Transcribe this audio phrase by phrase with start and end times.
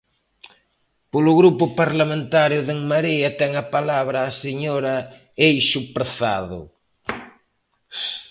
[1.11, 4.95] Polo Grupo Parlamentario de En Marea, ten a palabra a señora
[5.49, 6.61] Eixo Prezado.